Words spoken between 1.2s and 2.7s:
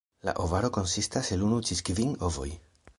el unu ĝis kvin ovoj.